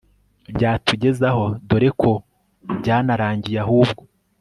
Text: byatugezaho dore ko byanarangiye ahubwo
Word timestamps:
byatugezaho 0.55 1.43
dore 1.69 1.89
ko 2.01 2.11
byanarangiye 2.79 3.57
ahubwo 3.65 4.01